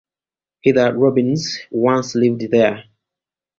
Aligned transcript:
Heather 0.63 0.97
Robbins 0.97 1.59
once 1.69 2.15
lived 2.15 2.49
there. 2.49 2.85